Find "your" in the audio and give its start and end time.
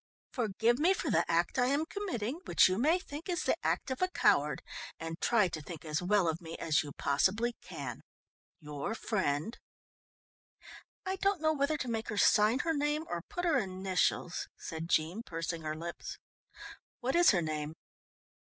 8.59-8.95